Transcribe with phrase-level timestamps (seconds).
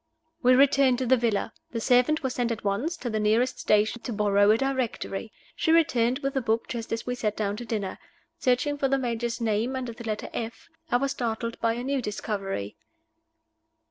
[0.41, 1.53] We returned to the villa.
[1.73, 5.31] The servant was sent at once to the nearest stationer's to borrow a Directory.
[5.55, 7.99] She returned with the book just as we sat down to dinner.
[8.39, 12.01] Searching for the Major's name under the letter F, I was startled by a new
[12.01, 12.77] discovery.